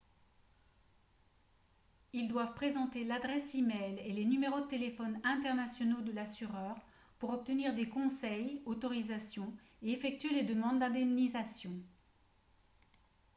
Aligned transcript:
ils 2.13 2.27
doivent 2.27 2.55
présenter 2.55 3.03
l'adresse 3.03 3.53
e-mail 3.55 3.99
et 4.03 4.11
les 4.13 4.25
numéros 4.25 4.61
de 4.61 4.65
téléphone 4.65 5.19
internationaux 5.23 6.01
de 6.01 6.11
l'assureur 6.11 6.75
pour 7.19 7.29
obtenir 7.31 7.75
des 7.75 7.87
conseils/autorisations 7.87 9.53
et 9.83 9.91
effectuer 9.91 10.33
les 10.33 10.43
demandes 10.43 10.79
d'indemnisation 10.79 11.79